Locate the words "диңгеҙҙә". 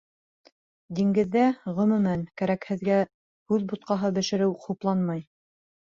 0.99-1.43